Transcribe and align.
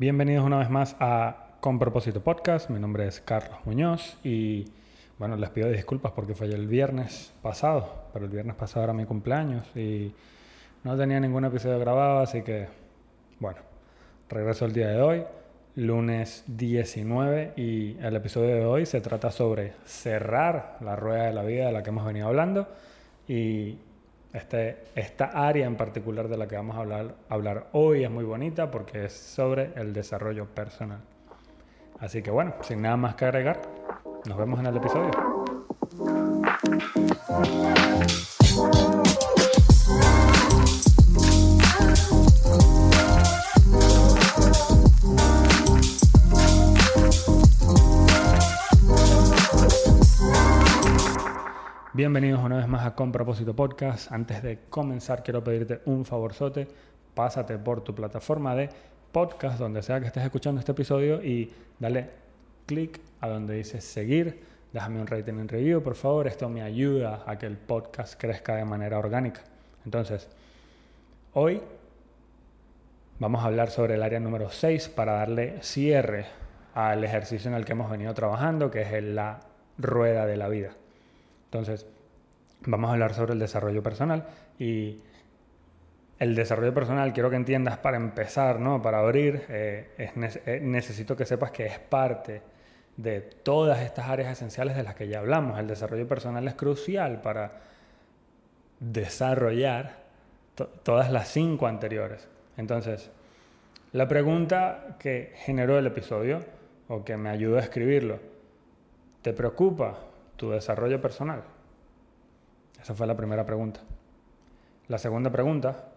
Bienvenidos 0.00 0.46
una 0.46 0.56
vez 0.56 0.70
más 0.70 0.96
a 0.98 1.58
Con 1.60 1.78
Propósito 1.78 2.22
Podcast. 2.22 2.70
Mi 2.70 2.80
nombre 2.80 3.06
es 3.06 3.20
Carlos 3.20 3.58
Muñoz 3.66 4.16
y 4.24 4.64
bueno, 5.18 5.36
les 5.36 5.50
pido 5.50 5.68
disculpas 5.68 6.12
porque 6.12 6.34
fue 6.34 6.46
el 6.46 6.66
viernes 6.68 7.34
pasado, 7.42 8.06
pero 8.10 8.24
el 8.24 8.30
viernes 8.30 8.56
pasado 8.56 8.84
era 8.84 8.94
mi 8.94 9.04
cumpleaños 9.04 9.66
y 9.76 10.14
no 10.84 10.96
tenía 10.96 11.20
ningún 11.20 11.44
episodio 11.44 11.78
grabado, 11.78 12.20
así 12.20 12.40
que 12.40 12.68
bueno, 13.40 13.58
regreso 14.30 14.64
el 14.64 14.72
día 14.72 14.88
de 14.88 15.02
hoy, 15.02 15.22
lunes 15.76 16.44
19 16.46 17.52
y 17.58 17.98
el 18.00 18.16
episodio 18.16 18.54
de 18.54 18.64
hoy 18.64 18.86
se 18.86 19.02
trata 19.02 19.30
sobre 19.30 19.74
cerrar 19.84 20.78
la 20.80 20.96
rueda 20.96 21.24
de 21.24 21.34
la 21.34 21.42
vida 21.42 21.66
de 21.66 21.72
la 21.72 21.82
que 21.82 21.90
hemos 21.90 22.06
venido 22.06 22.26
hablando 22.26 22.68
y 23.28 23.76
este, 24.32 24.84
esta 24.94 25.26
área 25.26 25.66
en 25.66 25.76
particular 25.76 26.28
de 26.28 26.36
la 26.36 26.46
que 26.46 26.56
vamos 26.56 26.76
a 26.76 26.80
hablar, 26.80 27.14
hablar 27.28 27.66
hoy 27.72 28.04
es 28.04 28.10
muy 28.10 28.24
bonita 28.24 28.70
porque 28.70 29.06
es 29.06 29.12
sobre 29.12 29.72
el 29.76 29.92
desarrollo 29.92 30.46
personal. 30.46 31.00
Así 31.98 32.22
que 32.22 32.30
bueno, 32.30 32.54
sin 32.62 32.82
nada 32.82 32.96
más 32.96 33.14
que 33.14 33.26
agregar, 33.26 33.60
nos 34.26 34.38
vemos 34.38 34.60
en 34.60 34.66
el 34.66 34.76
episodio. 34.76 35.10
Bienvenidos 52.00 52.42
una 52.42 52.56
vez 52.56 52.66
más 52.66 52.86
a 52.86 52.94
Con 52.94 53.12
Propósito 53.12 53.54
Podcast. 53.54 54.10
Antes 54.10 54.42
de 54.42 54.60
comenzar, 54.70 55.22
quiero 55.22 55.44
pedirte 55.44 55.82
un 55.84 56.06
favorzote. 56.06 56.66
Pásate 57.12 57.58
por 57.58 57.84
tu 57.84 57.94
plataforma 57.94 58.54
de 58.54 58.70
podcast, 59.12 59.58
donde 59.58 59.82
sea 59.82 60.00
que 60.00 60.06
estés 60.06 60.24
escuchando 60.24 60.60
este 60.60 60.72
episodio, 60.72 61.22
y 61.22 61.52
dale 61.78 62.08
clic 62.64 62.98
a 63.20 63.28
donde 63.28 63.54
dice 63.54 63.82
seguir. 63.82 64.42
Déjame 64.72 64.98
un 64.98 65.08
rating 65.08 65.34
en 65.34 65.46
review, 65.46 65.82
por 65.82 65.94
favor. 65.94 66.26
Esto 66.26 66.48
me 66.48 66.62
ayuda 66.62 67.22
a 67.26 67.36
que 67.36 67.44
el 67.44 67.58
podcast 67.58 68.18
crezca 68.18 68.56
de 68.56 68.64
manera 68.64 68.98
orgánica. 68.98 69.42
Entonces, 69.84 70.26
hoy 71.34 71.60
vamos 73.18 73.42
a 73.42 73.48
hablar 73.48 73.68
sobre 73.68 73.96
el 73.96 74.02
área 74.02 74.20
número 74.20 74.48
6 74.48 74.88
para 74.88 75.12
darle 75.12 75.58
cierre 75.60 76.24
al 76.72 77.04
ejercicio 77.04 77.50
en 77.50 77.58
el 77.58 77.66
que 77.66 77.72
hemos 77.72 77.90
venido 77.90 78.14
trabajando, 78.14 78.70
que 78.70 78.80
es 78.80 79.04
la 79.04 79.40
rueda 79.76 80.24
de 80.24 80.38
la 80.38 80.48
vida. 80.48 80.79
Entonces, 81.50 81.84
vamos 82.60 82.90
a 82.90 82.92
hablar 82.92 83.12
sobre 83.12 83.32
el 83.32 83.40
desarrollo 83.40 83.82
personal 83.82 84.24
y 84.56 84.98
el 86.20 86.36
desarrollo 86.36 86.72
personal, 86.72 87.12
quiero 87.12 87.28
que 87.28 87.34
entiendas 87.34 87.78
para 87.78 87.96
empezar, 87.96 88.60
¿no? 88.60 88.80
para 88.80 89.00
abrir, 89.00 89.46
eh, 89.48 90.12
eh, 90.46 90.60
necesito 90.62 91.16
que 91.16 91.26
sepas 91.26 91.50
que 91.50 91.66
es 91.66 91.80
parte 91.80 92.42
de 92.96 93.20
todas 93.20 93.80
estas 93.80 94.08
áreas 94.08 94.30
esenciales 94.30 94.76
de 94.76 94.84
las 94.84 94.94
que 94.94 95.08
ya 95.08 95.18
hablamos. 95.18 95.58
El 95.58 95.66
desarrollo 95.66 96.06
personal 96.06 96.46
es 96.46 96.54
crucial 96.54 97.20
para 97.20 97.62
desarrollar 98.78 99.96
todas 100.84 101.10
las 101.10 101.26
cinco 101.28 101.66
anteriores. 101.66 102.28
Entonces, 102.56 103.10
la 103.90 104.06
pregunta 104.06 104.96
que 105.00 105.32
generó 105.34 105.78
el 105.78 105.86
episodio 105.86 106.44
o 106.86 107.02
que 107.02 107.16
me 107.16 107.30
ayudó 107.30 107.56
a 107.56 107.60
escribirlo, 107.60 108.20
¿te 109.22 109.32
preocupa 109.32 110.09
tu 110.40 110.50
desarrollo 110.50 111.02
personal? 111.02 111.44
Esa 112.80 112.94
fue 112.94 113.06
la 113.06 113.14
primera 113.14 113.44
pregunta. 113.44 113.80
La 114.88 114.96
segunda 114.96 115.30
pregunta, 115.30 115.90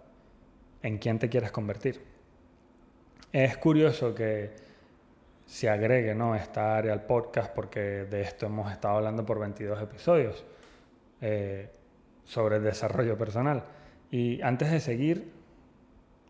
¿en 0.81 0.97
quién 0.97 1.17
te 1.17 1.29
quieres 1.29 1.49
convertir? 1.53 2.01
Es 3.31 3.55
curioso 3.55 4.13
que 4.13 4.51
se 5.45 5.69
agregue 5.69 6.13
¿no? 6.13 6.35
esta 6.35 6.75
área 6.75 6.91
al 6.91 7.05
podcast 7.05 7.55
porque 7.55 7.79
de 7.79 8.21
esto 8.21 8.47
hemos 8.47 8.69
estado 8.69 8.97
hablando 8.97 9.25
por 9.25 9.39
22 9.39 9.81
episodios 9.81 10.43
eh, 11.21 11.69
sobre 12.25 12.57
el 12.57 12.63
desarrollo 12.63 13.17
personal. 13.17 13.63
Y 14.11 14.41
antes 14.41 14.71
de 14.71 14.81
seguir, 14.81 15.31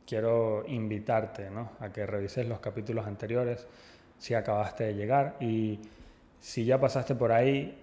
quiero 0.05 0.65
invitarte 0.67 1.49
¿no? 1.49 1.71
a 1.79 1.89
que 1.89 2.05
revises 2.05 2.47
los 2.47 2.59
capítulos 2.59 3.07
anteriores 3.07 3.65
si 4.19 4.35
acabaste 4.35 4.83
de 4.83 4.93
llegar 4.93 5.35
y 5.39 5.79
si 6.39 6.63
ya 6.63 6.79
pasaste 6.79 7.15
por 7.15 7.31
ahí, 7.31 7.82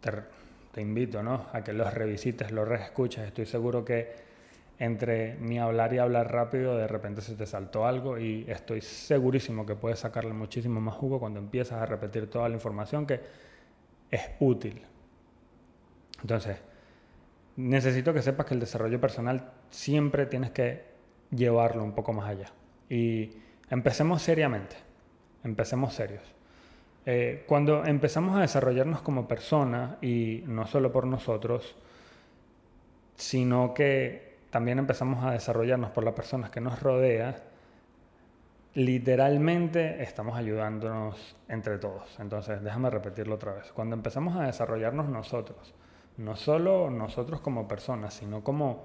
te, 0.00 0.80
invito 0.80 1.22
¿no? 1.22 1.46
a 1.52 1.62
que 1.62 1.72
los 1.72 1.92
revisites, 1.92 2.50
los 2.50 2.66
reescuches. 2.66 3.24
Estoy 3.26 3.46
seguro 3.46 3.84
que 3.84 4.30
entre 4.78 5.34
mi 5.34 5.58
hablar 5.58 5.92
y 5.92 5.98
hablar 5.98 6.32
rápido, 6.32 6.76
de 6.76 6.88
repente 6.88 7.20
se 7.20 7.34
te 7.34 7.46
saltó 7.46 7.86
algo 7.86 8.18
y 8.18 8.46
estoy 8.48 8.80
segurísimo 8.80 9.66
que 9.66 9.74
puedes 9.74 9.98
sacarle 9.98 10.32
muchísimo 10.32 10.80
más 10.80 10.94
jugo 10.94 11.20
cuando 11.20 11.38
empiezas 11.38 11.82
a 11.82 11.86
repetir 11.86 12.30
toda 12.30 12.48
la 12.48 12.54
información 12.54 13.06
que 13.06 13.20
es 14.10 14.22
útil. 14.40 14.82
Entonces, 16.22 16.56
necesito 17.56 18.14
que 18.14 18.22
sepas 18.22 18.46
que 18.46 18.54
el 18.54 18.60
desarrollo 18.60 19.00
personal 19.00 19.52
siempre 19.68 20.24
tienes 20.26 20.50
que 20.50 20.84
llevarlo 21.30 21.84
un 21.84 21.92
poco 21.92 22.12
más 22.12 22.28
allá. 22.28 22.52
Y 22.88 23.32
empecemos 23.68 24.22
seriamente, 24.22 24.76
empecemos 25.44 25.94
serios. 25.94 26.22
Eh, 27.06 27.44
cuando 27.46 27.84
empezamos 27.84 28.36
a 28.36 28.40
desarrollarnos 28.40 29.02
como 29.02 29.26
personas, 29.26 30.02
y 30.02 30.44
no 30.46 30.66
solo 30.66 30.92
por 30.92 31.06
nosotros, 31.06 31.76
sino 33.16 33.74
que 33.74 34.38
también 34.50 34.78
empezamos 34.78 35.24
a 35.24 35.32
desarrollarnos 35.32 35.90
por 35.90 36.04
las 36.04 36.14
personas 36.14 36.50
que 36.50 36.60
nos 36.60 36.82
rodean, 36.82 37.36
literalmente 38.74 40.02
estamos 40.02 40.36
ayudándonos 40.36 41.36
entre 41.48 41.78
todos. 41.78 42.18
Entonces, 42.20 42.62
déjame 42.62 42.90
repetirlo 42.90 43.34
otra 43.34 43.54
vez. 43.54 43.72
Cuando 43.72 43.96
empezamos 43.96 44.36
a 44.36 44.44
desarrollarnos 44.44 45.08
nosotros, 45.08 45.74
no 46.16 46.36
solo 46.36 46.90
nosotros 46.90 47.40
como 47.40 47.66
personas, 47.66 48.14
sino 48.14 48.42
como, 48.44 48.84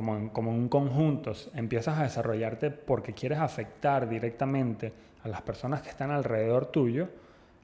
como, 0.00 0.32
como 0.32 0.50
un 0.50 0.70
conjunto, 0.70 1.34
empiezas 1.54 1.98
a 1.98 2.04
desarrollarte 2.04 2.70
porque 2.70 3.12
quieres 3.12 3.38
afectar 3.38 4.08
directamente 4.08 4.94
a 5.22 5.28
las 5.28 5.42
personas 5.42 5.82
que 5.82 5.90
están 5.90 6.10
alrededor 6.10 6.66
tuyo, 6.66 7.10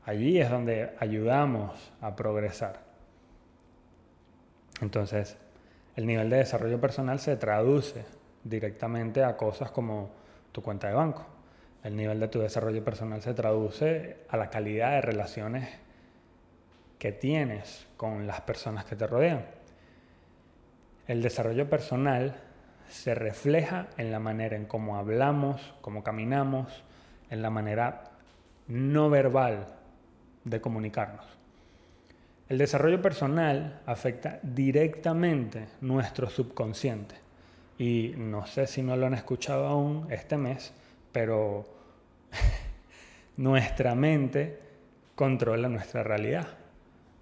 allí 0.04 0.38
es 0.38 0.50
donde 0.50 0.90
ayudamos 1.00 1.92
a 2.02 2.14
progresar. 2.14 2.80
Entonces, 4.82 5.38
el 5.94 6.06
nivel 6.06 6.28
de 6.28 6.36
desarrollo 6.36 6.78
personal 6.78 7.20
se 7.20 7.36
traduce 7.36 8.04
directamente 8.44 9.24
a 9.24 9.34
cosas 9.38 9.70
como 9.70 10.10
tu 10.52 10.60
cuenta 10.60 10.88
de 10.88 10.94
banco. 10.94 11.24
El 11.82 11.96
nivel 11.96 12.20
de 12.20 12.28
tu 12.28 12.40
desarrollo 12.40 12.84
personal 12.84 13.22
se 13.22 13.32
traduce 13.32 14.18
a 14.28 14.36
la 14.36 14.50
calidad 14.50 14.90
de 14.90 15.00
relaciones 15.00 15.70
que 16.98 17.12
tienes 17.12 17.86
con 17.96 18.26
las 18.26 18.42
personas 18.42 18.84
que 18.84 18.94
te 18.94 19.06
rodean. 19.06 19.46
El 21.06 21.22
desarrollo 21.22 21.68
personal 21.68 22.36
se 22.88 23.14
refleja 23.14 23.88
en 23.96 24.10
la 24.10 24.18
manera 24.18 24.56
en 24.56 24.66
cómo 24.66 24.96
hablamos, 24.96 25.74
cómo 25.80 26.02
caminamos, 26.02 26.84
en 27.30 27.42
la 27.42 27.50
manera 27.50 28.04
no 28.68 29.10
verbal 29.10 29.66
de 30.44 30.60
comunicarnos. 30.60 31.24
El 32.48 32.58
desarrollo 32.58 33.02
personal 33.02 33.80
afecta 33.86 34.38
directamente 34.42 35.66
nuestro 35.80 36.30
subconsciente. 36.30 37.16
Y 37.78 38.14
no 38.16 38.46
sé 38.46 38.66
si 38.66 38.82
no 38.82 38.96
lo 38.96 39.06
han 39.06 39.14
escuchado 39.14 39.66
aún 39.66 40.06
este 40.10 40.36
mes, 40.36 40.72
pero 41.12 41.66
nuestra 43.36 43.94
mente 43.94 44.60
controla 45.16 45.68
nuestra 45.68 46.04
realidad. 46.04 46.46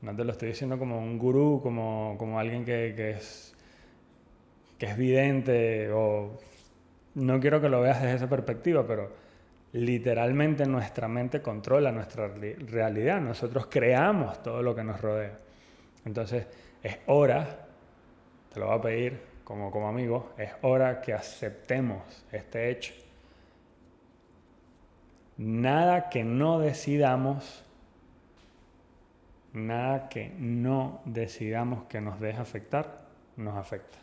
No 0.02 0.14
te 0.14 0.24
lo 0.24 0.32
estoy 0.32 0.48
diciendo 0.48 0.78
como 0.78 0.98
un 0.98 1.18
gurú, 1.18 1.60
como, 1.62 2.16
como 2.18 2.38
alguien 2.38 2.64
que, 2.64 2.92
que, 2.94 3.12
es, 3.12 3.54
que 4.78 4.86
es 4.86 4.96
vidente, 4.96 5.90
o 5.92 6.38
no 7.14 7.40
quiero 7.40 7.60
que 7.60 7.68
lo 7.68 7.80
veas 7.80 8.02
desde 8.02 8.16
esa 8.16 8.28
perspectiva, 8.28 8.86
pero 8.86 9.12
literalmente 9.72 10.66
nuestra 10.66 11.08
mente 11.08 11.42
controla 11.42 11.90
nuestra 11.90 12.28
realidad, 12.28 13.20
nosotros 13.20 13.66
creamos 13.66 14.42
todo 14.42 14.62
lo 14.62 14.74
que 14.74 14.84
nos 14.84 15.00
rodea. 15.00 15.38
Entonces 16.04 16.46
es 16.82 16.98
hora, 17.06 17.66
te 18.52 18.60
lo 18.60 18.66
voy 18.66 18.78
a 18.78 18.80
pedir 18.80 19.20
como, 19.42 19.70
como 19.70 19.88
amigo, 19.88 20.32
es 20.38 20.50
hora 20.62 21.00
que 21.00 21.12
aceptemos 21.12 22.24
este 22.30 22.70
hecho. 22.70 22.94
Nada 25.36 26.08
que 26.08 26.22
no 26.22 26.60
decidamos, 26.60 27.64
nada 29.52 30.08
que 30.08 30.32
no 30.38 31.00
decidamos 31.04 31.84
que 31.84 32.00
nos 32.00 32.20
deje 32.20 32.40
afectar, 32.40 33.06
nos 33.36 33.56
afecta. 33.56 33.98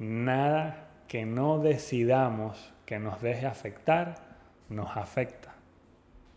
Nada 0.00 0.88
que 1.06 1.24
no 1.24 1.60
decidamos 1.60 2.72
que 2.84 2.98
nos 2.98 3.22
deje 3.22 3.46
afectar, 3.46 4.16
nos 4.68 4.96
afecta. 4.96 5.54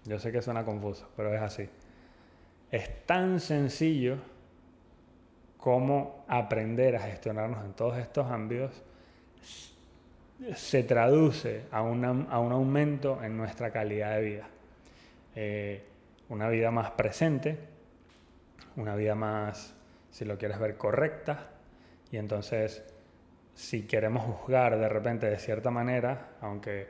Yo 0.05 0.19
sé 0.19 0.31
que 0.31 0.41
suena 0.41 0.63
confuso, 0.63 1.09
pero 1.15 1.33
es 1.33 1.41
así. 1.41 1.67
Es 2.69 3.05
tan 3.07 3.39
sencillo 3.39 4.17
como 5.57 6.23
aprender 6.27 6.95
a 6.95 6.99
gestionarnos 6.99 7.65
en 7.65 7.73
todos 7.73 7.97
estos 7.97 8.29
ámbitos 8.29 8.83
se 10.55 10.83
traduce 10.83 11.63
a, 11.71 11.81
un 11.81 12.03
aumento 12.29 13.23
en 13.23 13.37
nuestra 13.37 13.71
calidad 13.71 14.15
de 14.15 14.21
vida. 14.21 14.47
Eh, 15.35 15.83
una 16.29 16.49
vida 16.49 16.71
más 16.71 16.91
presente, 16.91 17.57
una 18.75 18.95
vida 18.95 19.15
más, 19.15 19.73
si 20.11 20.25
lo 20.25 20.37
quieres 20.37 20.59
ver, 20.59 20.77
correcta. 20.77 21.49
Y 22.11 22.17
entonces, 22.17 22.83
si 23.55 23.83
queremos 23.83 24.23
juzgar 24.23 24.77
de 24.77 24.89
repente 24.89 25.29
de 25.29 25.37
cierta 25.37 25.71
manera, 25.71 26.31
aunque 26.41 26.87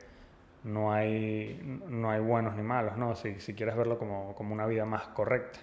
no 0.64 0.92
hay, 0.92 1.60
no 1.88 2.10
hay 2.10 2.20
buenos 2.20 2.56
ni 2.56 2.62
malos, 2.62 2.96
¿no? 2.96 3.14
Si, 3.16 3.40
si 3.40 3.54
quieres 3.54 3.76
verlo 3.76 3.98
como, 3.98 4.34
como 4.34 4.54
una 4.54 4.66
vida 4.66 4.84
más 4.86 5.08
correcta. 5.08 5.60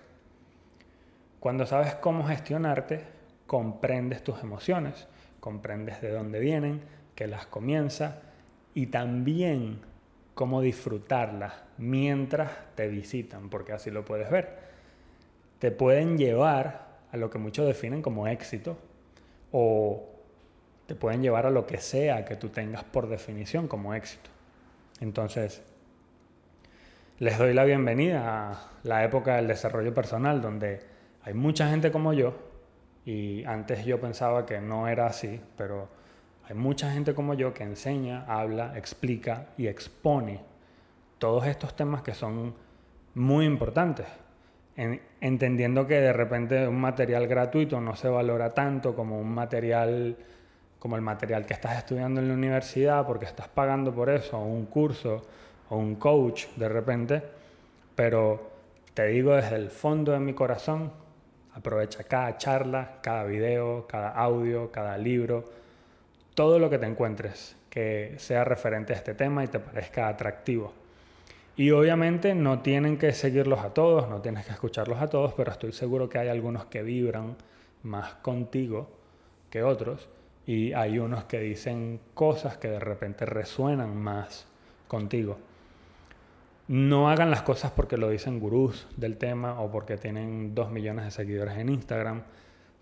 Cuando 1.40 1.66
sabes 1.66 1.96
cómo 1.96 2.24
gestionarte, 2.24 3.04
comprendes 3.48 4.24
tus 4.24 4.44
emociones, 4.44 5.08
comprendes 5.40 6.02
de 6.02 6.12
dónde 6.12 6.40
vienen, 6.40 6.82
que 7.16 7.28
las 7.28 7.48
comienza 7.48 8.22
y 8.74 8.88
también 8.88 9.82
cómo 10.36 10.62
disfrutarlas 10.62 11.54
mientras 11.78 12.52
te 12.76 12.88
visitan, 12.88 13.50
porque 13.50 13.74
así 13.74 13.90
lo 13.90 14.06
puedes 14.06 14.30
ver. 14.30 14.60
Te 15.60 15.72
pueden 15.72 16.18
llevar 16.18 16.88
a 17.12 17.18
lo 17.18 17.30
que 17.30 17.40
muchos 17.40 17.66
definen 17.66 18.02
como 18.02 18.28
éxito 18.28 18.78
o 19.52 20.11
te 20.92 20.96
pueden 20.96 21.22
llevar 21.22 21.46
a 21.46 21.50
lo 21.50 21.66
que 21.66 21.78
sea 21.78 22.26
que 22.26 22.36
tú 22.36 22.50
tengas 22.50 22.84
por 22.84 23.08
definición 23.08 23.70
como 23.70 23.94
éxito. 23.94 24.30
Entonces, 25.00 25.64
les 27.18 27.38
doy 27.38 27.54
la 27.54 27.64
bienvenida 27.64 28.52
a 28.52 28.72
la 28.84 29.06
época 29.06 29.38
del 29.38 29.48
desarrollo 29.48 29.94
personal, 29.94 30.42
donde 30.42 30.82
hay 31.24 31.34
mucha 31.34 31.70
gente 31.70 31.94
como 31.94 32.12
yo, 32.12 32.34
y 33.06 33.46
antes 33.46 33.86
yo 33.86 34.02
pensaba 34.02 34.46
que 34.46 34.60
no 34.60 34.90
era 34.90 35.06
así, 35.06 35.40
pero 35.56 35.88
hay 36.44 36.56
mucha 36.56 36.92
gente 36.92 37.14
como 37.14 37.36
yo 37.36 37.54
que 37.54 37.64
enseña, 37.64 38.26
habla, 38.28 38.78
explica 38.78 39.46
y 39.58 39.68
expone 39.68 40.42
todos 41.20 41.48
estos 41.48 41.74
temas 41.74 42.02
que 42.02 42.14
son 42.14 42.54
muy 43.16 43.46
importantes, 43.46 44.08
entendiendo 45.22 45.88
que 45.88 46.02
de 46.02 46.12
repente 46.12 46.68
un 46.68 46.82
material 46.82 47.30
gratuito 47.30 47.80
no 47.80 47.96
se 47.96 48.10
valora 48.10 48.54
tanto 48.54 48.94
como 48.94 49.22
un 49.22 49.34
material 49.34 50.18
como 50.82 50.96
el 50.96 51.04
material 51.04 51.46
que 51.46 51.54
estás 51.54 51.78
estudiando 51.78 52.22
en 52.22 52.28
la 52.28 52.34
universidad 52.34 53.06
porque 53.06 53.26
estás 53.26 53.48
pagando 53.48 53.94
por 53.94 54.10
eso, 54.10 54.40
o 54.40 54.46
un 54.46 54.66
curso, 54.66 55.22
o 55.70 55.78
un 55.78 55.94
coach 55.94 56.48
de 56.56 56.68
repente, 56.68 57.22
pero 57.96 58.50
te 58.96 59.06
digo 59.06 59.36
desde 59.36 59.58
el 59.58 59.70
fondo 59.70 60.12
de 60.12 60.18
mi 60.18 60.34
corazón, 60.34 60.92
aprovecha 61.54 62.04
cada 62.06 62.36
charla, 62.40 62.98
cada 63.04 63.26
video, 63.26 63.86
cada 63.88 64.10
audio, 64.10 64.72
cada 64.72 64.98
libro, 64.98 65.48
todo 66.34 66.58
lo 66.58 66.68
que 66.68 66.80
te 66.80 66.88
encuentres 66.88 67.56
que 67.70 68.16
sea 68.18 68.44
referente 68.44 68.94
a 68.94 68.96
este 68.96 69.14
tema 69.14 69.44
y 69.44 69.50
te 69.50 69.60
parezca 69.60 70.08
atractivo. 70.08 70.74
Y 71.58 71.70
obviamente 71.70 72.34
no 72.34 72.62
tienen 72.62 72.98
que 72.98 73.14
seguirlos 73.14 73.60
a 73.60 73.72
todos, 73.72 74.10
no 74.10 74.20
tienes 74.20 74.48
que 74.48 74.54
escucharlos 74.54 75.00
a 75.00 75.12
todos, 75.12 75.36
pero 75.36 75.52
estoy 75.52 75.74
seguro 75.74 76.10
que 76.10 76.18
hay 76.18 76.30
algunos 76.30 76.66
que 76.66 76.82
vibran 76.82 77.36
más 77.84 78.16
contigo 78.16 78.90
que 79.52 79.62
otros 79.62 80.10
y 80.46 80.74
hay 80.74 81.00
unos 81.00 81.26
que 81.26 81.40
dicen 81.40 82.00
cosas 82.14 82.58
que 82.58 82.70
de 82.70 82.80
repente 82.80 83.26
resuenan 83.26 83.96
más 83.96 84.48
contigo. 84.88 85.38
No 86.68 87.10
hagan 87.10 87.32
las 87.32 87.42
cosas 87.42 87.72
porque 87.72 87.98
lo 87.98 88.10
dicen 88.10 88.40
gurús 88.40 88.88
del 88.98 89.18
tema 89.18 89.60
o 89.60 89.72
porque 89.72 89.98
tienen 89.98 90.56
dos 90.56 90.72
millones 90.72 91.06
de 91.06 91.12
seguidores 91.12 91.58
en 91.58 91.70
Instagram. 91.70 92.24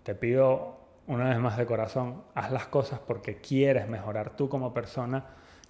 Te 0.02 0.14
pido 0.14 0.76
una 1.06 1.28
vez 1.28 1.38
más 1.38 1.56
de 1.56 1.66
corazón, 1.66 2.22
haz 2.34 2.52
las 2.52 2.66
cosas 2.66 3.00
porque 3.00 3.36
quieres 3.36 3.88
mejorar 3.88 4.36
tú 4.36 4.48
como 4.48 4.72
persona, 4.72 5.24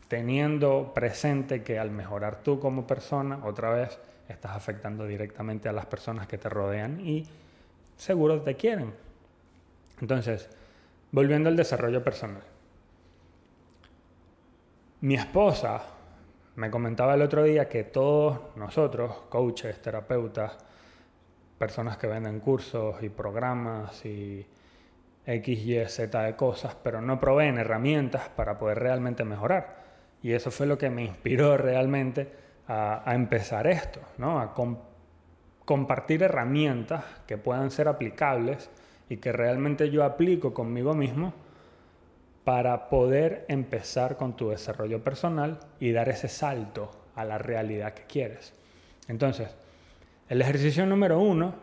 teniendo 0.09 0.93
presente 0.95 1.63
que 1.63 1.79
al 1.79 1.91
mejorar 1.91 2.43
tú 2.43 2.61
como 2.61 2.87
persona, 2.87 3.41
otra 3.45 3.71
vez 3.71 3.99
estás 4.29 4.53
afectando 4.53 5.07
directamente 5.07 5.69
a 5.69 5.73
las 5.73 5.87
personas 5.87 6.27
que 6.27 6.37
te 6.37 6.49
rodean 6.49 7.01
y 7.01 7.27
seguro 7.97 8.43
te 8.43 8.55
quieren. 8.57 8.93
Entonces, 10.01 10.51
Volviendo 11.13 11.49
al 11.49 11.57
desarrollo 11.57 12.05
personal. 12.05 12.43
Mi 15.01 15.15
esposa 15.15 15.83
me 16.57 16.71
comentaba 16.71 17.15
el 17.15 17.23
otro 17.23 17.43
día 17.43 17.69
que 17.69 17.85
todos 17.85 18.55
nosotros, 18.57 19.13
coaches, 19.29 19.81
terapeutas, 19.81 20.59
personas 21.59 21.97
que 21.97 22.07
venden 22.07 22.41
cursos 22.41 23.03
y 23.03 23.09
programas 23.09 24.05
y 24.05 24.47
X, 25.27 25.67
Y, 25.67 25.85
Z 25.87 26.23
de 26.23 26.37
cosas, 26.37 26.77
pero 26.83 27.01
no 27.01 27.19
proveen 27.19 27.59
herramientas 27.59 28.29
para 28.29 28.59
poder 28.59 28.79
realmente 28.79 29.25
mejorar. 29.25 29.81
Y 30.23 30.33
eso 30.33 30.51
fue 30.51 30.67
lo 30.67 30.79
que 30.79 30.91
me 30.91 31.05
inspiró 31.05 31.57
realmente 31.57 32.31
a, 32.69 33.03
empezar 33.15 33.67
esto, 33.67 34.01
¿no? 34.19 34.39
a 34.41 34.55
compartir 35.65 36.23
herramientas 36.23 37.05
que 37.27 37.37
puedan 37.37 37.71
ser 37.71 37.89
aplicables 37.89 38.71
y 39.11 39.17
que 39.17 39.33
realmente 39.33 39.91
yo 39.91 40.05
aplico 40.05 40.55
conmigo 40.55 40.95
mismo 40.95 41.35
para 42.45 42.89
poder 42.89 43.45
empezar 43.49 44.17
con 44.17 44.37
tu 44.37 44.49
desarrollo 44.49 45.03
personal 45.05 45.59
y 45.81 45.91
dar 45.93 46.09
ese 46.09 46.29
salto 46.29 46.91
a 47.17 47.25
la 47.25 47.37
realidad 47.37 47.93
que 47.93 48.05
quieres. 48.05 48.55
Entonces, 49.09 49.49
el 50.29 50.41
ejercicio 50.41 50.87
número 50.87 51.19
uno, 51.19 51.55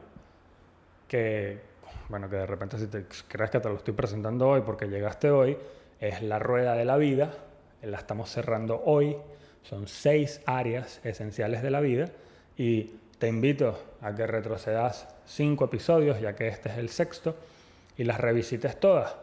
que, 1.08 1.62
bueno, 2.10 2.30
que 2.30 2.36
de 2.36 2.46
repente 2.46 2.78
si 2.78 2.88
te 2.88 3.06
crees 3.28 3.50
que 3.50 3.62
te 3.62 3.70
lo 3.70 3.76
estoy 3.76 3.94
presentando 3.94 4.50
hoy 4.50 4.62
porque 4.62 4.88
llegaste 4.88 5.32
hoy, 5.32 5.58
es 6.02 6.22
la 6.22 6.40
rueda 6.40 6.76
de 6.76 6.84
la 6.84 6.98
vida, 6.98 7.32
la 7.82 7.98
estamos 7.98 8.30
cerrando 8.30 8.84
hoy, 8.86 9.16
son 9.64 9.88
seis 9.88 10.42
áreas 10.46 11.00
esenciales 11.06 11.62
de 11.62 11.72
la 11.72 11.80
vida. 11.80 12.10
Y 12.58 12.92
te 13.20 13.28
invito 13.28 13.80
a 14.02 14.14
que 14.14 14.28
retrocedas 14.28 15.08
cinco 15.26 15.66
episodios, 15.66 16.20
ya 16.20 16.36
que 16.36 16.48
este 16.48 16.70
es 16.70 16.78
el 16.78 16.90
sexto, 16.90 17.36
y 17.98 18.04
las 18.04 18.20
revisites 18.20 18.80
todas. 18.80 19.16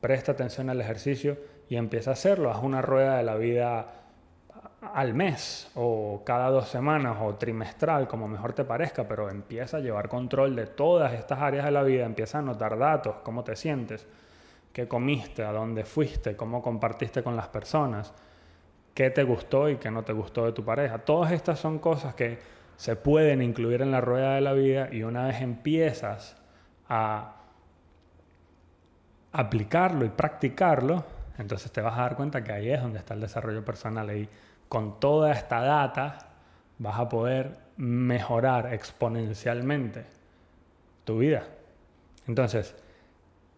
Presta 0.00 0.32
atención 0.32 0.70
al 0.70 0.80
ejercicio 0.80 1.36
y 1.68 1.76
empieza 1.76 2.10
a 2.10 2.12
hacerlo. 2.14 2.50
Haz 2.50 2.62
una 2.62 2.80
rueda 2.80 3.16
de 3.18 3.22
la 3.22 3.36
vida 3.36 3.86
al 4.94 5.14
mes 5.14 5.70
o 5.74 6.22
cada 6.24 6.50
dos 6.50 6.68
semanas 6.68 7.18
o 7.20 7.34
trimestral, 7.34 8.06
como 8.08 8.28
mejor 8.28 8.52
te 8.52 8.64
parezca, 8.64 9.06
pero 9.06 9.28
empieza 9.30 9.78
a 9.78 9.80
llevar 9.80 10.08
control 10.08 10.54
de 10.56 10.66
todas 10.66 11.12
estas 11.12 11.40
áreas 11.40 11.64
de 11.64 11.70
la 11.70 11.82
vida, 11.82 12.04
empieza 12.04 12.38
a 12.38 12.40
anotar 12.40 12.78
datos, 12.78 13.16
cómo 13.22 13.42
te 13.42 13.56
sientes, 13.56 14.06
qué 14.72 14.86
comiste, 14.86 15.44
a 15.44 15.52
dónde 15.52 15.84
fuiste, 15.84 16.36
cómo 16.36 16.62
compartiste 16.62 17.22
con 17.22 17.36
las 17.36 17.48
personas, 17.48 18.12
qué 18.94 19.10
te 19.10 19.24
gustó 19.24 19.68
y 19.68 19.76
qué 19.76 19.90
no 19.90 20.04
te 20.04 20.12
gustó 20.12 20.46
de 20.46 20.52
tu 20.52 20.64
pareja. 20.64 20.98
Todas 20.98 21.32
estas 21.32 21.58
son 21.58 21.78
cosas 21.78 22.14
que 22.14 22.55
se 22.76 22.96
pueden 22.96 23.42
incluir 23.42 23.82
en 23.82 23.90
la 23.90 24.00
rueda 24.00 24.34
de 24.34 24.40
la 24.40 24.52
vida 24.52 24.88
y 24.92 25.02
una 25.02 25.26
vez 25.26 25.40
empiezas 25.40 26.36
a 26.88 27.36
aplicarlo 29.32 30.04
y 30.04 30.08
practicarlo, 30.08 31.04
entonces 31.38 31.70
te 31.72 31.80
vas 31.80 31.98
a 31.98 32.02
dar 32.02 32.16
cuenta 32.16 32.42
que 32.42 32.52
ahí 32.52 32.70
es 32.70 32.80
donde 32.80 32.98
está 32.98 33.14
el 33.14 33.20
desarrollo 33.20 33.64
personal 33.64 34.16
y 34.16 34.28
con 34.68 34.98
toda 35.00 35.32
esta 35.32 35.60
data 35.60 36.18
vas 36.78 36.98
a 36.98 37.08
poder 37.08 37.58
mejorar 37.76 38.72
exponencialmente 38.72 40.04
tu 41.04 41.18
vida. 41.18 41.44
Entonces, 42.26 42.74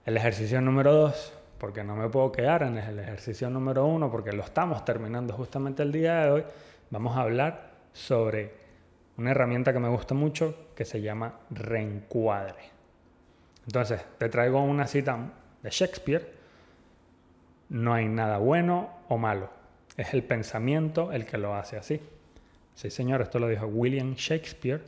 el 0.04 0.16
ejercicio 0.16 0.60
número 0.60 0.92
dos, 0.92 1.32
porque 1.58 1.82
no 1.82 1.96
me 1.96 2.08
puedo 2.08 2.30
quedar 2.32 2.62
en 2.62 2.76
el 2.78 2.98
ejercicio 2.98 3.50
número 3.50 3.86
uno, 3.86 4.10
porque 4.10 4.32
lo 4.32 4.42
estamos 4.42 4.84
terminando 4.84 5.34
justamente 5.34 5.82
el 5.82 5.92
día 5.92 6.24
de 6.24 6.30
hoy, 6.30 6.44
vamos 6.90 7.16
a 7.16 7.22
hablar 7.22 7.70
sobre 7.92 8.67
una 9.18 9.32
herramienta 9.32 9.72
que 9.72 9.80
me 9.80 9.88
gusta 9.88 10.14
mucho 10.14 10.68
que 10.74 10.84
se 10.84 11.02
llama 11.02 11.40
reencuadre. 11.50 12.70
Entonces, 13.66 14.00
te 14.16 14.28
traigo 14.28 14.62
una 14.62 14.86
cita 14.86 15.18
de 15.62 15.70
Shakespeare. 15.70 16.32
No 17.68 17.92
hay 17.92 18.08
nada 18.08 18.38
bueno 18.38 18.88
o 19.08 19.18
malo. 19.18 19.50
Es 19.96 20.14
el 20.14 20.22
pensamiento 20.22 21.12
el 21.12 21.26
que 21.26 21.36
lo 21.36 21.54
hace 21.54 21.76
así. 21.76 22.00
Sí, 22.74 22.90
señor, 22.90 23.20
esto 23.20 23.40
lo 23.40 23.48
dijo 23.48 23.66
William 23.66 24.14
Shakespeare. 24.14 24.80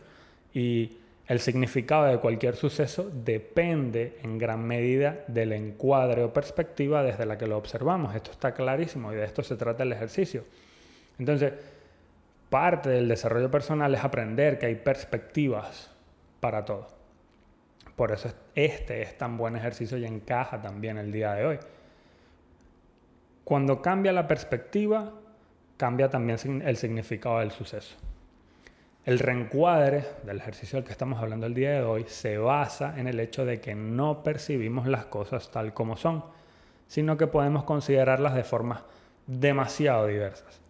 Y 0.55 0.97
el 1.27 1.41
significado 1.41 2.07
de 2.07 2.19
cualquier 2.19 2.55
suceso 2.55 3.11
depende 3.13 4.19
en 4.23 4.39
gran 4.39 4.65
medida 4.65 5.25
del 5.27 5.53
encuadre 5.53 6.23
o 6.23 6.33
perspectiva 6.33 7.03
desde 7.03 7.27
la 7.27 7.37
que 7.37 7.49
lo 7.49 7.59
observamos. 7.59 8.15
Esto 8.15 8.31
está 8.31 8.55
clarísimo 8.55 9.13
y 9.13 9.17
de 9.17 9.25
esto 9.25 9.43
se 9.43 9.57
trata 9.57 9.83
el 9.83 9.93
ejercicio. 9.93 10.45
Entonces, 11.19 11.53
parte 12.51 12.91
del 12.91 13.09
desarrollo 13.09 13.51
personal 13.51 13.95
es 13.95 14.05
aprender 14.05 14.59
que 14.59 14.67
hay 14.67 14.75
perspectivas 14.75 15.91
para 16.41 16.65
todo. 16.65 16.89
Por 17.97 18.13
eso 18.13 18.33
este 18.55 19.03
es 19.03 19.17
tan 19.17 19.37
buen 19.37 19.57
ejercicio 19.57 19.97
y 19.97 20.05
encaja 20.05 20.61
también 20.61 20.99
el 20.99 21.13
día 21.13 21.33
de 21.35 21.47
hoy. 21.47 21.59
Cuando 23.45 23.81
cambia 23.81 24.13
la 24.13 24.27
perspectiva, 24.27 25.13
cambia 25.77 26.11
también 26.11 26.63
el 26.65 26.77
significado 26.77 27.39
del 27.39 27.51
suceso. 27.51 27.97
El 29.05 29.19
reencuadre 29.19 30.05
del 30.25 30.39
ejercicio 30.39 30.77
del 30.77 30.85
que 30.85 30.93
estamos 30.93 31.21
hablando 31.21 31.47
el 31.47 31.55
día 31.55 31.73
de 31.73 31.83
hoy 31.83 32.05
se 32.07 32.37
basa 32.37 32.99
en 32.99 33.07
el 33.07 33.19
hecho 33.19 33.45
de 33.45 33.61
que 33.61 33.75
no 33.75 34.23
percibimos 34.23 34.87
las 34.87 35.07
cosas 35.07 35.51
tal 35.51 35.73
como 35.73 35.97
son, 35.97 36.25
sino 36.87 37.17
que 37.17 37.27
podemos 37.27 37.65
considerarlas 37.65 38.35
de 38.35 38.45
formas 38.45 38.83
demasiado 39.27 40.07
diversas. 40.07 40.61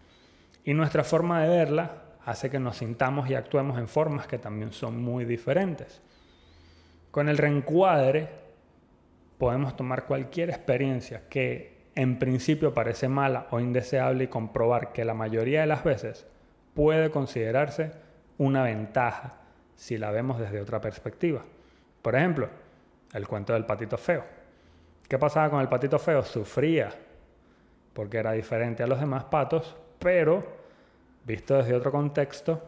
Y 0.65 0.75
nuestra 0.75 1.05
forma 1.05 1.43
de 1.43 1.49
verla 1.49 2.03
hace 2.25 2.51
que 2.51 2.59
nos 2.59 2.77
sintamos 2.77 3.29
y 3.31 3.35
actuemos 3.35 3.79
en 3.79 3.89
formas 3.89 4.27
que 4.27 4.39
también 4.39 4.73
son 4.73 5.03
muy 5.03 5.25
diferentes. 5.25 6.01
Con 7.11 7.29
el 7.29 7.39
reencuadre 7.39 8.29
podemos 9.39 9.75
tomar 9.75 10.05
cualquier 10.05 10.51
experiencia 10.51 11.29
que 11.29 11.89
en 11.95 12.19
principio 12.19 12.73
parece 12.73 13.09
mala 13.09 13.47
o 13.51 13.59
indeseable 13.59 14.25
y 14.25 14.29
comprobar 14.29 14.93
que 14.93 15.05
la 15.05 15.15
mayoría 15.15 15.63
de 15.63 15.67
las 15.67 15.83
veces 15.83 16.27
puede 16.75 17.11
considerarse 17.11 17.93
una 18.39 18.63
ventaja 18.63 19.39
si 19.77 19.99
la 19.99 20.11
vemos 20.11 20.39
desde 20.39 20.61
otra 20.61 20.81
perspectiva. 20.81 21.43
Por 22.03 22.15
ejemplo, 22.15 22.49
el 23.13 23.27
cuento 23.27 23.55
del 23.55 23.67
patito 23.67 23.99
feo. 23.99 24.25
¿Qué 25.09 25.19
pasaba 25.19 25.51
con 25.51 25.61
el 25.61 25.69
patito 25.69 25.99
feo? 25.99 26.23
Sufría 26.23 26.91
porque 27.93 28.19
era 28.19 28.33
diferente 28.33 28.83
a 28.83 28.87
los 28.87 29.01
demás 29.01 29.25
patos, 29.25 29.77
pero 30.01 30.43
visto 31.25 31.57
desde 31.57 31.75
otro 31.75 31.93
contexto, 31.93 32.61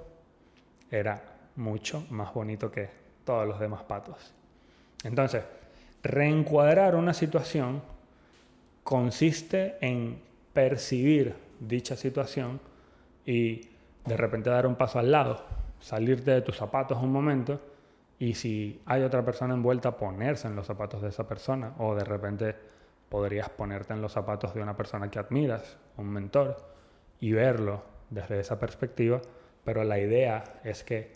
era 0.90 1.20
mucho 1.56 2.06
más 2.10 2.32
bonito 2.32 2.70
que 2.70 2.88
todos 3.24 3.48
los 3.48 3.58
demás 3.58 3.82
patos. 3.82 4.32
Entonces, 5.02 5.42
reencuadrar 6.02 6.94
una 6.94 7.14
situación 7.14 7.82
consiste 8.84 9.76
en 9.80 10.20
percibir 10.52 11.34
dicha 11.58 11.96
situación 11.96 12.60
y 13.24 13.68
de 14.04 14.16
repente 14.16 14.50
dar 14.50 14.66
un 14.66 14.74
paso 14.74 14.98
al 14.98 15.10
lado, 15.10 15.44
salirte 15.80 16.32
de 16.32 16.42
tus 16.42 16.56
zapatos 16.56 17.02
un 17.02 17.12
momento 17.12 17.60
y 18.18 18.34
si 18.34 18.80
hay 18.86 19.02
otra 19.02 19.24
persona 19.24 19.54
envuelta, 19.54 19.96
ponerse 19.96 20.48
en 20.48 20.56
los 20.56 20.66
zapatos 20.66 21.02
de 21.02 21.08
esa 21.08 21.26
persona 21.26 21.74
o 21.78 21.94
de 21.94 22.04
repente 22.04 22.54
podrías 23.08 23.48
ponerte 23.48 23.92
en 23.92 24.02
los 24.02 24.12
zapatos 24.12 24.54
de 24.54 24.62
una 24.62 24.76
persona 24.76 25.10
que 25.10 25.18
admiras, 25.18 25.76
un 25.96 26.08
mentor, 26.08 26.56
y 27.22 27.32
verlo 27.32 27.84
desde 28.10 28.40
esa 28.40 28.58
perspectiva, 28.58 29.22
pero 29.64 29.84
la 29.84 29.98
idea 29.98 30.42
es 30.64 30.82
que 30.82 31.12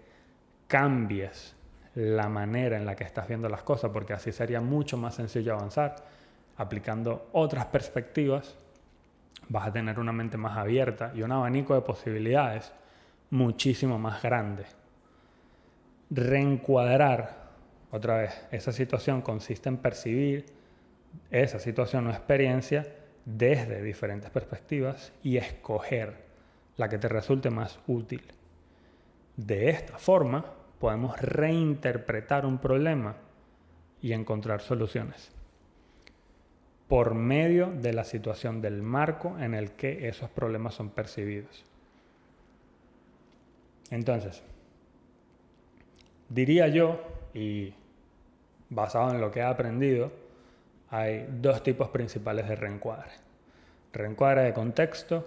cambies 0.69 1.57
la 1.97 2.29
manera 2.29 2.77
en 2.77 2.87
la 2.87 2.95
que 2.95 3.03
estás 3.03 3.27
viendo 3.27 3.49
las 3.49 3.65
cosas, 3.65 3.91
porque 3.91 4.13
así 4.13 4.31
sería 4.31 4.61
mucho 4.61 4.97
más 4.97 5.17
sencillo 5.17 5.55
avanzar. 5.55 5.97
Aplicando 6.59 7.29
otras 7.33 7.67
perspectivas, 7.67 8.55
vas 9.49 9.67
a 9.67 9.73
tener 9.73 9.99
una 9.99 10.13
mente 10.13 10.37
más 10.37 10.57
abierta 10.57 11.11
y 11.13 11.23
un 11.23 11.33
abanico 11.33 11.75
de 11.75 11.81
posibilidades 11.81 12.73
muchísimo 13.31 13.99
más 13.99 14.23
grande. 14.23 14.65
Reencuadrar, 16.11 17.49
otra 17.91 18.19
vez, 18.19 18.47
esa 18.53 18.71
situación 18.71 19.23
consiste 19.23 19.69
en 19.69 19.79
percibir 19.79 20.47
esa 21.33 21.59
situación 21.59 22.07
o 22.07 22.11
experiencia 22.11 22.87
desde 23.27 23.83
diferentes 23.83 24.31
perspectivas 24.31 25.13
y 25.23 25.37
escoger 25.37 26.25
la 26.77 26.89
que 26.89 26.97
te 26.97 27.09
resulte 27.09 27.51
más 27.51 27.79
útil. 27.87 28.23
De 29.37 29.69
esta 29.69 29.99
forma 29.99 30.47
podemos 30.79 31.21
reinterpretar 31.21 32.47
un 32.47 32.59
problema 32.59 33.17
y 34.01 34.13
encontrar 34.13 34.63
soluciones 34.63 35.33
por 36.89 37.15
medio 37.15 37.71
de 37.71 37.93
la 37.93 38.05
situación 38.05 38.63
del 38.63 38.81
marco 38.81 39.37
en 39.41 39.55
el 39.55 39.73
que 39.73 40.09
esos 40.09 40.31
problemas 40.31 40.75
son 40.75 40.91
percibidos. 40.91 41.65
Entonces, 43.91 44.43
diría 46.29 46.69
yo, 46.69 47.01
y 47.35 47.75
basado 48.71 49.11
en 49.11 49.21
lo 49.21 49.33
que 49.33 49.41
he 49.41 49.45
aprendido, 49.45 50.13
hay 50.97 51.29
dos 51.43 51.63
tipos 51.63 51.91
principales 51.91 52.49
de 52.49 52.57
reencuadre. 52.57 53.11
Reencuadre 53.93 54.45
de 54.45 54.55
contexto 54.55 55.27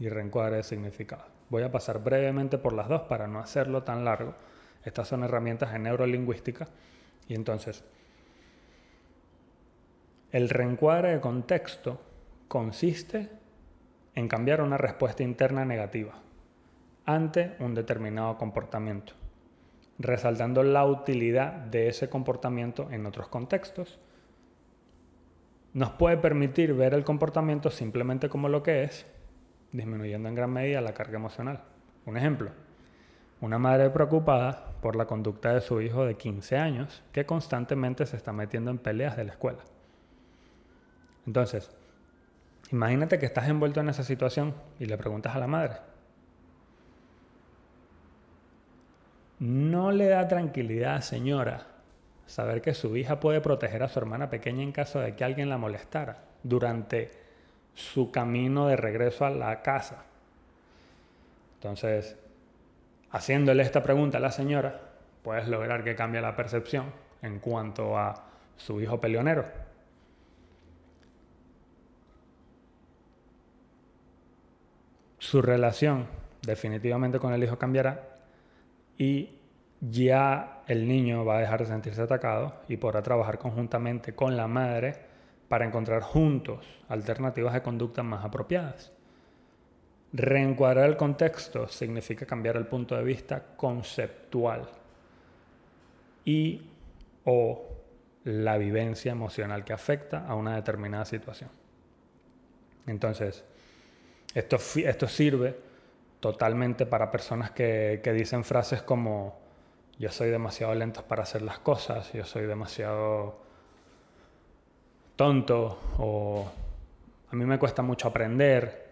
y 0.00 0.08
reencuadre 0.08 0.56
de 0.56 0.62
significado. 0.64 1.24
Voy 1.50 1.62
a 1.62 1.70
pasar 1.70 2.02
brevemente 2.02 2.58
por 2.58 2.72
las 2.72 2.88
dos 2.88 3.02
para 3.02 3.28
no 3.28 3.38
hacerlo 3.38 3.84
tan 3.84 4.04
largo. 4.04 4.34
Estas 4.82 5.06
son 5.06 5.22
herramientas 5.22 5.72
de 5.72 5.78
neurolingüística 5.78 6.66
y 7.28 7.34
entonces 7.34 7.84
el 10.32 10.48
reencuadre 10.48 11.12
de 11.12 11.20
contexto 11.20 12.00
consiste 12.48 13.30
en 14.16 14.26
cambiar 14.26 14.62
una 14.62 14.78
respuesta 14.78 15.22
interna 15.22 15.64
negativa 15.64 16.14
ante 17.06 17.54
un 17.60 17.74
determinado 17.74 18.36
comportamiento, 18.36 19.12
resaltando 20.00 20.64
la 20.64 20.84
utilidad 20.84 21.52
de 21.52 21.86
ese 21.86 22.08
comportamiento 22.08 22.88
en 22.90 23.06
otros 23.06 23.28
contextos 23.28 24.00
nos 25.74 25.90
puede 25.90 26.16
permitir 26.16 26.72
ver 26.72 26.94
el 26.94 27.04
comportamiento 27.04 27.68
simplemente 27.70 28.28
como 28.28 28.48
lo 28.48 28.62
que 28.62 28.84
es, 28.84 29.06
disminuyendo 29.72 30.28
en 30.28 30.36
gran 30.36 30.52
medida 30.52 30.80
la 30.80 30.94
carga 30.94 31.16
emocional. 31.16 31.62
Un 32.06 32.16
ejemplo, 32.16 32.52
una 33.40 33.58
madre 33.58 33.90
preocupada 33.90 34.72
por 34.80 34.94
la 34.94 35.06
conducta 35.06 35.52
de 35.52 35.60
su 35.60 35.80
hijo 35.80 36.06
de 36.06 36.16
15 36.16 36.56
años 36.56 37.02
que 37.12 37.26
constantemente 37.26 38.06
se 38.06 38.16
está 38.16 38.32
metiendo 38.32 38.70
en 38.70 38.78
peleas 38.78 39.16
de 39.16 39.24
la 39.24 39.32
escuela. 39.32 39.58
Entonces, 41.26 41.70
imagínate 42.70 43.18
que 43.18 43.26
estás 43.26 43.48
envuelto 43.48 43.80
en 43.80 43.88
esa 43.88 44.04
situación 44.04 44.54
y 44.78 44.86
le 44.86 44.96
preguntas 44.96 45.34
a 45.34 45.40
la 45.40 45.48
madre. 45.48 45.74
No 49.40 49.90
le 49.90 50.06
da 50.06 50.28
tranquilidad, 50.28 51.00
señora, 51.00 51.66
saber 52.34 52.62
que 52.62 52.74
su 52.74 52.96
hija 52.96 53.20
puede 53.20 53.40
proteger 53.40 53.84
a 53.84 53.88
su 53.88 54.00
hermana 54.00 54.28
pequeña 54.28 54.64
en 54.64 54.72
caso 54.72 54.98
de 54.98 55.14
que 55.14 55.22
alguien 55.22 55.48
la 55.48 55.56
molestara 55.56 56.24
durante 56.42 57.12
su 57.74 58.10
camino 58.10 58.66
de 58.66 58.74
regreso 58.74 59.24
a 59.24 59.30
la 59.30 59.62
casa. 59.62 60.02
Entonces, 61.54 62.16
haciéndole 63.12 63.62
esta 63.62 63.84
pregunta 63.84 64.18
a 64.18 64.20
la 64.20 64.32
señora, 64.32 64.80
puedes 65.22 65.46
lograr 65.46 65.84
que 65.84 65.94
cambie 65.94 66.20
la 66.20 66.34
percepción 66.34 66.86
en 67.22 67.38
cuanto 67.38 67.96
a 67.96 68.24
su 68.56 68.80
hijo 68.80 69.00
peleonero. 69.00 69.44
Su 75.18 75.40
relación 75.40 76.08
definitivamente 76.42 77.20
con 77.20 77.32
el 77.32 77.44
hijo 77.44 77.58
cambiará 77.58 78.08
y 78.98 79.38
ya 79.90 80.62
el 80.66 80.88
niño 80.88 81.24
va 81.24 81.38
a 81.38 81.40
dejar 81.40 81.60
de 81.60 81.66
sentirse 81.66 82.02
atacado 82.02 82.54
y 82.68 82.76
podrá 82.76 83.02
trabajar 83.02 83.38
conjuntamente 83.38 84.14
con 84.14 84.36
la 84.36 84.46
madre 84.46 84.94
para 85.48 85.66
encontrar 85.66 86.02
juntos 86.02 86.64
alternativas 86.88 87.54
de 87.54 87.62
conducta 87.62 88.02
más 88.02 88.24
apropiadas. 88.24 88.92
Reencuadrar 90.12 90.88
el 90.88 90.96
contexto 90.96 91.68
significa 91.68 92.24
cambiar 92.24 92.56
el 92.56 92.66
punto 92.66 92.96
de 92.96 93.02
vista 93.02 93.42
conceptual 93.56 94.68
y 96.24 96.62
o 97.24 97.68
la 98.24 98.56
vivencia 98.56 99.12
emocional 99.12 99.64
que 99.64 99.72
afecta 99.72 100.26
a 100.26 100.34
una 100.34 100.56
determinada 100.56 101.04
situación. 101.04 101.50
Entonces, 102.86 103.44
esto, 104.34 104.56
esto 104.76 105.08
sirve 105.08 105.56
totalmente 106.20 106.86
para 106.86 107.10
personas 107.10 107.50
que, 107.50 108.00
que 108.02 108.12
dicen 108.12 108.44
frases 108.44 108.82
como 108.82 109.43
yo 109.98 110.10
soy 110.10 110.30
demasiado 110.30 110.74
lento 110.74 111.02
para 111.02 111.22
hacer 111.22 111.42
las 111.42 111.58
cosas, 111.58 112.12
yo 112.12 112.24
soy 112.24 112.46
demasiado 112.46 113.38
tonto 115.16 115.78
o 115.98 116.50
a 117.30 117.36
mí 117.36 117.44
me 117.44 117.58
cuesta 117.58 117.82
mucho 117.82 118.08
aprender. 118.08 118.84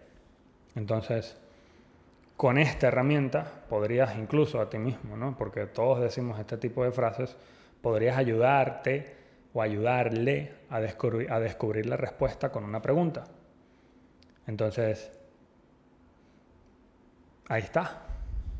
Entonces, 0.75 1.37
con 2.37 2.57
esta 2.57 2.87
herramienta 2.87 3.45
podrías 3.69 4.17
incluso 4.17 4.59
a 4.59 4.69
ti 4.69 4.77
mismo, 4.77 5.17
¿no? 5.17 5.37
porque 5.37 5.65
todos 5.65 5.99
decimos 5.99 6.39
este 6.39 6.57
tipo 6.57 6.83
de 6.83 6.91
frases, 6.91 7.35
podrías 7.81 8.17
ayudarte 8.17 9.15
o 9.53 9.61
ayudarle 9.61 10.53
a 10.69 10.79
descubrir, 10.79 11.31
a 11.31 11.39
descubrir 11.39 11.85
la 11.85 11.97
respuesta 11.97 12.51
con 12.51 12.63
una 12.63 12.81
pregunta. 12.81 13.25
Entonces, 14.47 15.11
ahí 17.49 17.61
está, 17.61 18.01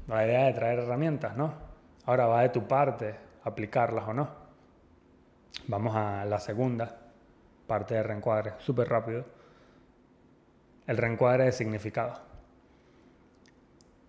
la 0.08 0.26
idea 0.26 0.46
de 0.46 0.54
traer 0.54 0.80
herramientas, 0.80 1.36
¿no? 1.36 1.63
Ahora 2.06 2.26
va 2.26 2.42
de 2.42 2.50
tu 2.50 2.68
parte 2.68 3.16
aplicarlas 3.44 4.08
o 4.08 4.14
no. 4.14 4.30
Vamos 5.68 5.96
a 5.96 6.26
la 6.26 6.40
segunda 6.40 7.00
parte 7.68 7.96
de 7.96 8.04
reencuadre, 8.04 8.54
súper 8.60 8.90
rápido. 8.90 9.26
El 10.86 10.98
reencuadre 10.98 11.46
de 11.46 11.52
significado. 11.54 12.20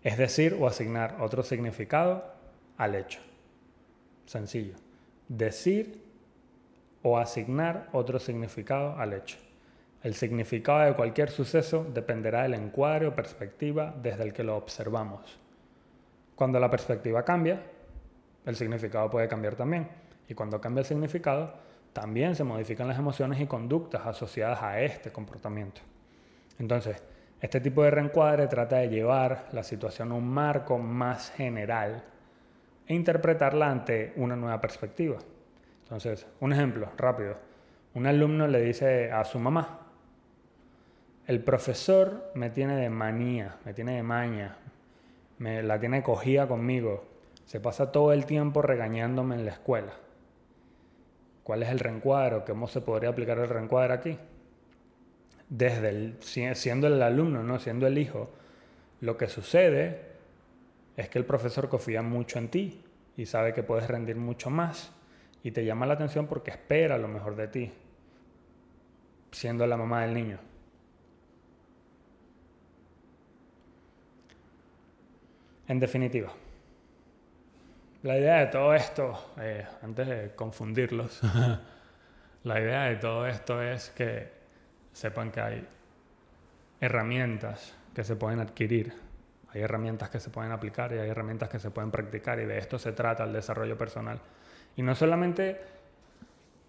Es 0.02 0.18
decir, 0.18 0.56
o 0.58 0.66
asignar 0.66 1.16
otro 1.20 1.42
significado 1.42 2.24
al 2.76 2.94
hecho. 2.94 3.20
Sencillo. 4.26 4.74
Decir 5.28 6.02
o 7.02 7.18
asignar 7.18 7.88
otro 7.92 8.18
significado 8.18 8.98
al 8.98 9.12
hecho. 9.12 9.38
El 10.02 10.14
significado 10.14 10.80
de 10.80 10.94
cualquier 10.94 11.30
suceso 11.30 11.86
dependerá 11.94 12.42
del 12.42 12.54
encuadre 12.54 13.06
o 13.06 13.14
perspectiva 13.14 13.94
desde 14.02 14.24
el 14.24 14.32
que 14.32 14.44
lo 14.44 14.56
observamos. 14.56 15.38
Cuando 16.34 16.58
la 16.60 16.68
perspectiva 16.68 17.24
cambia, 17.24 17.62
el 18.44 18.56
significado 18.56 19.10
puede 19.10 19.28
cambiar 19.28 19.54
también. 19.54 19.88
Y 20.28 20.34
cuando 20.34 20.60
cambia 20.60 20.80
el 20.80 20.86
significado, 20.86 21.54
también 21.92 22.34
se 22.34 22.44
modifican 22.44 22.88
las 22.88 22.98
emociones 22.98 23.40
y 23.40 23.46
conductas 23.46 24.06
asociadas 24.06 24.62
a 24.62 24.80
este 24.80 25.12
comportamiento. 25.12 25.80
Entonces, 26.58 27.02
Este 27.44 27.60
tipo 27.60 27.82
de 27.82 27.90
reencuadre 27.90 28.46
trata 28.46 28.76
de 28.76 28.88
llevar 28.88 29.48
la 29.52 29.62
situación 29.62 30.12
a 30.12 30.14
un 30.14 30.26
marco 30.26 30.78
más 30.78 31.30
general 31.32 32.02
e 32.86 32.94
interpretarla 32.94 33.70
ante 33.70 34.14
una 34.16 34.34
nueva 34.34 34.62
perspectiva. 34.62 35.18
Entonces, 35.82 36.26
un 36.40 36.54
ejemplo 36.54 36.88
rápido. 36.96 37.36
Un 37.92 38.06
alumno 38.06 38.46
le 38.46 38.62
dice 38.62 39.12
a 39.12 39.26
su 39.26 39.38
mamá, 39.38 39.80
el 41.26 41.44
profesor 41.44 42.32
me 42.34 42.48
tiene 42.48 42.76
de 42.76 42.88
manía, 42.88 43.58
me 43.66 43.74
tiene 43.74 43.96
de 43.96 44.02
maña, 44.02 44.56
me 45.36 45.62
la 45.62 45.78
tiene 45.78 46.02
cogida 46.02 46.48
conmigo, 46.48 47.04
se 47.46 47.60
pasa 47.60 47.92
todo 47.92 48.12
el 48.12 48.26
tiempo 48.26 48.62
regañándome 48.62 49.34
en 49.34 49.44
la 49.44 49.52
escuela. 49.52 49.92
¿Cuál 51.42 51.62
es 51.62 51.68
el 51.68 51.78
reencuadro? 51.78 52.44
¿Cómo 52.44 52.66
se 52.68 52.80
podría 52.80 53.10
aplicar 53.10 53.38
el 53.38 53.48
reencuadro 53.48 53.94
aquí? 53.94 54.18
Desde 55.48 56.14
siendo 56.20 56.86
el 56.86 57.02
alumno, 57.02 57.42
no 57.42 57.58
siendo 57.58 57.86
el 57.86 57.98
hijo, 57.98 58.30
lo 59.00 59.16
que 59.18 59.28
sucede 59.28 60.00
es 60.96 61.08
que 61.08 61.18
el 61.18 61.26
profesor 61.26 61.68
confía 61.68 62.00
mucho 62.00 62.38
en 62.38 62.48
ti 62.48 62.82
y 63.16 63.26
sabe 63.26 63.52
que 63.52 63.62
puedes 63.62 63.86
rendir 63.86 64.16
mucho 64.16 64.48
más 64.48 64.92
y 65.42 65.50
te 65.50 65.64
llama 65.64 65.84
la 65.84 65.94
atención 65.94 66.26
porque 66.26 66.50
espera 66.50 66.96
lo 66.96 67.08
mejor 67.08 67.36
de 67.36 67.48
ti, 67.48 67.72
siendo 69.30 69.66
la 69.66 69.76
mamá 69.76 70.02
del 70.02 70.14
niño. 70.14 70.38
En 75.68 75.78
definitiva, 75.78 76.32
la 78.04 78.18
idea 78.18 78.40
de 78.40 78.46
todo 78.48 78.74
esto, 78.74 79.32
eh, 79.40 79.66
antes 79.82 80.06
de 80.06 80.34
confundirlos, 80.36 81.22
la 82.44 82.60
idea 82.60 82.82
de 82.82 82.96
todo 82.96 83.26
esto 83.26 83.62
es 83.62 83.88
que 83.90 84.30
sepan 84.92 85.30
que 85.32 85.40
hay 85.40 85.66
herramientas 86.82 87.74
que 87.94 88.04
se 88.04 88.14
pueden 88.14 88.40
adquirir, 88.40 88.92
hay 89.54 89.62
herramientas 89.62 90.10
que 90.10 90.20
se 90.20 90.28
pueden 90.28 90.52
aplicar 90.52 90.92
y 90.92 90.98
hay 90.98 91.08
herramientas 91.08 91.48
que 91.48 91.58
se 91.58 91.70
pueden 91.70 91.90
practicar 91.90 92.38
y 92.40 92.44
de 92.44 92.58
esto 92.58 92.78
se 92.78 92.92
trata 92.92 93.24
el 93.24 93.32
desarrollo 93.32 93.78
personal. 93.78 94.20
Y 94.76 94.82
no 94.82 94.94
solamente 94.94 95.62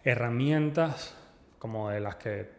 herramientas 0.05 1.17
como 1.59 1.89
de 1.89 1.99
las 1.99 2.15
que 2.15 2.49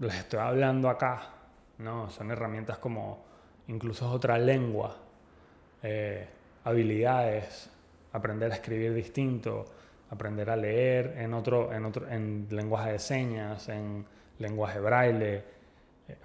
les 0.00 0.16
estoy 0.16 0.40
hablando 0.40 0.88
acá, 0.88 1.30
no, 1.78 2.10
son 2.10 2.32
herramientas 2.32 2.78
como 2.78 3.24
incluso 3.68 4.10
otra 4.10 4.38
lengua, 4.38 4.96
eh, 5.84 6.26
habilidades, 6.64 7.77
aprender 8.12 8.50
a 8.50 8.54
escribir 8.54 8.94
distinto, 8.94 9.64
aprender 10.10 10.50
a 10.50 10.56
leer 10.56 11.14
en 11.18 11.34
otro, 11.34 11.72
en 11.72 11.84
otro, 11.84 12.08
en 12.08 12.46
lenguaje 12.50 12.92
de 12.92 12.98
señas, 12.98 13.68
en 13.68 14.04
lenguaje 14.38 14.80
braille, 14.80 15.42
eh, 16.08 16.16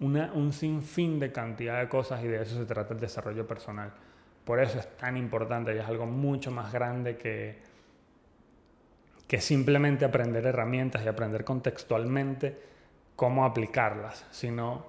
una, 0.00 0.32
un 0.32 0.52
sinfín 0.52 1.18
de 1.18 1.30
cantidad 1.30 1.80
de 1.80 1.88
cosas 1.88 2.22
y 2.24 2.28
de 2.28 2.42
eso 2.42 2.56
se 2.56 2.64
trata 2.64 2.94
el 2.94 3.00
desarrollo 3.00 3.46
personal. 3.46 3.92
Por 4.44 4.60
eso 4.60 4.78
es 4.78 4.96
tan 4.96 5.16
importante 5.16 5.74
y 5.74 5.78
es 5.78 5.86
algo 5.86 6.06
mucho 6.06 6.50
más 6.50 6.72
grande 6.72 7.16
que, 7.16 7.58
que 9.28 9.40
simplemente 9.40 10.04
aprender 10.04 10.44
herramientas 10.46 11.04
y 11.04 11.08
aprender 11.08 11.44
contextualmente 11.44 12.58
cómo 13.14 13.44
aplicarlas, 13.44 14.26
sino 14.30 14.86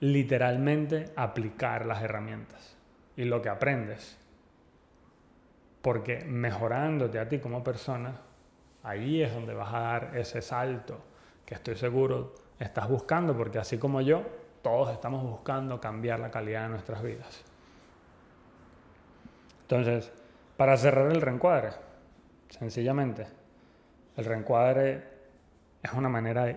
literalmente 0.00 1.06
aplicar 1.16 1.84
las 1.84 2.02
herramientas 2.02 2.76
y 3.16 3.24
lo 3.24 3.42
que 3.42 3.48
aprendes 3.48 4.19
porque 5.82 6.24
mejorándote 6.24 7.18
a 7.18 7.28
ti 7.28 7.38
como 7.38 7.64
persona, 7.64 8.20
ahí 8.82 9.22
es 9.22 9.32
donde 9.32 9.54
vas 9.54 9.72
a 9.72 9.80
dar 9.80 10.16
ese 10.16 10.42
salto 10.42 10.98
que 11.44 11.54
estoy 11.54 11.76
seguro 11.76 12.34
estás 12.60 12.88
buscando, 12.88 13.36
porque 13.36 13.58
así 13.58 13.78
como 13.78 14.00
yo, 14.02 14.22
todos 14.62 14.92
estamos 14.92 15.22
buscando 15.22 15.80
cambiar 15.80 16.20
la 16.20 16.30
calidad 16.30 16.64
de 16.64 16.68
nuestras 16.68 17.02
vidas. 17.02 17.42
Entonces, 19.62 20.12
para 20.56 20.76
cerrar 20.76 21.10
el 21.10 21.20
reencuadre, 21.20 21.70
sencillamente, 22.50 23.26
el 24.16 24.24
reencuadre 24.24 25.02
es 25.82 25.92
una 25.92 26.08
manera 26.08 26.56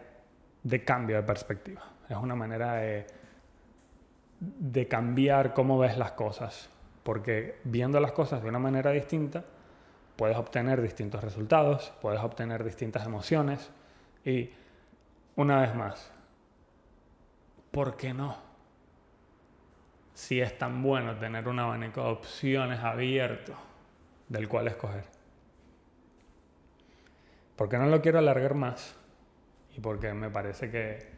de, 0.64 0.84
cambio 0.84 1.16
de 1.16 1.24
perspectiva, 1.24 1.84
es 2.10 2.18
una 2.18 2.36
manera 2.36 2.74
de, 2.74 3.08
de 4.40 4.88
cambiar 4.88 5.54
cómo 5.54 5.80
ves 5.80 5.98
las 5.98 6.12
cosas, 6.12 6.70
porque 7.04 7.60
viendo 7.66 8.00
las 8.00 8.14
cosas 8.14 8.42
de 8.42 8.50
una 8.50 8.60
manera 8.60 8.92
distinta, 8.92 9.44
puedes 10.16 10.38
obtener 10.38 10.82
distintos 10.82 11.24
resultados, 11.24 11.94
puedes 12.02 12.22
obtener 12.22 12.64
distintas 12.64 13.06
emociones 13.06 13.72
y, 14.26 14.52
una 15.36 15.62
vez 15.62 15.76
más, 15.76 16.12
¿por 17.72 17.98
qué 17.98 18.14
no? 18.14 18.38
Si 20.14 20.40
es 20.40 20.58
tan 20.58 20.82
bueno 20.82 21.18
tener 21.18 21.48
un 21.48 21.60
abanico 21.60 22.04
de 22.04 22.10
opciones 22.10 22.80
abierto 22.80 23.54
del 24.30 24.48
cual 24.48 24.68
escoger. 24.68 25.06
Porque 27.56 27.78
no 27.78 27.88
lo 27.88 28.02
quiero 28.02 28.20
alargar 28.20 28.54
más 28.54 28.96
y 29.76 29.82
porque 29.82 30.14
me 30.14 30.30
parece 30.30 30.70
que 30.70 31.12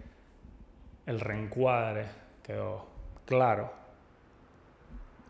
el 1.05 1.19
reencuadre 1.19 2.05
quedó 2.41 2.87
claro 3.25 3.84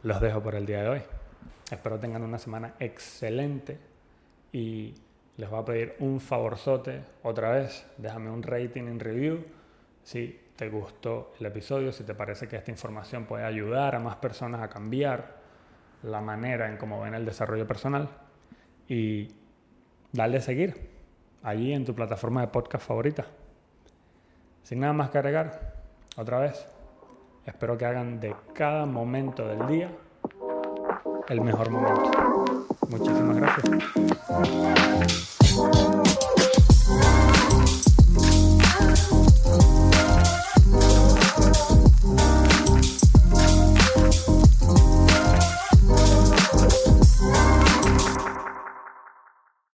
los 0.05 0.21
dejo 0.21 0.41
por 0.41 0.53
el 0.53 0.67
día 0.67 0.83
de 0.83 0.89
hoy. 0.89 1.01
Espero 1.71 1.99
tengan 1.99 2.21
una 2.21 2.37
semana 2.37 2.75
excelente 2.79 3.79
y 4.51 4.93
les 5.35 5.49
voy 5.49 5.59
a 5.59 5.65
pedir 5.65 5.95
un 5.97 6.19
favorzote 6.19 7.01
otra 7.23 7.49
vez. 7.49 7.87
Déjame 7.97 8.29
un 8.29 8.43
rating 8.43 8.83
en 8.83 8.99
review 8.99 9.43
si 10.03 10.39
te 10.55 10.69
gustó 10.69 11.33
el 11.39 11.47
episodio, 11.47 11.91
si 11.91 12.03
te 12.03 12.13
parece 12.13 12.47
que 12.47 12.55
esta 12.55 12.69
información 12.69 13.25
puede 13.25 13.45
ayudar 13.45 13.95
a 13.95 13.99
más 13.99 14.17
personas 14.17 14.61
a 14.61 14.69
cambiar 14.69 15.37
la 16.03 16.21
manera 16.21 16.69
en 16.69 16.77
cómo 16.77 17.01
ven 17.01 17.15
el 17.15 17.25
desarrollo 17.25 17.65
personal 17.65 18.07
y 18.87 19.29
dale 20.11 20.37
a 20.37 20.41
seguir 20.41 20.87
allí 21.41 21.73
en 21.73 21.83
tu 21.83 21.95
plataforma 21.95 22.41
de 22.41 22.49
podcast 22.49 22.85
favorita. 22.85 23.25
Sin 24.61 24.81
nada 24.81 24.93
más 24.93 25.09
que 25.09 25.17
agregar, 25.17 25.73
otra 26.15 26.37
vez, 26.37 26.67
Espero 27.45 27.77
que 27.77 27.85
hagan 27.85 28.19
de 28.19 28.35
cada 28.53 28.85
momento 28.87 29.47
del 29.47 29.67
día 29.67 29.91
el 31.29 31.41
mejor 31.41 31.69
momento. 31.69 32.65
Muchísimas 32.89 33.37
gracias. 33.37 33.85